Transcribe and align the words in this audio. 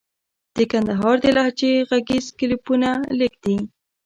د 0.55 0.57
کندهار 0.71 1.15
د 1.23 1.25
لهجې 1.37 1.71
ږغيز 1.89 2.25
کليپونه 2.39 2.89
لږ 3.19 3.33
دي. 3.45 3.57